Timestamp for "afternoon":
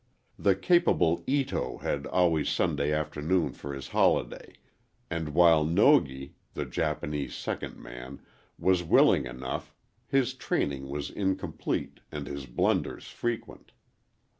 2.91-3.53